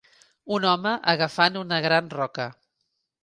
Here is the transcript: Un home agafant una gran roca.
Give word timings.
Un 0.55 0.63
home 0.69 0.93
agafant 1.11 1.59
una 1.63 1.79
gran 1.87 2.09
roca. 2.17 2.47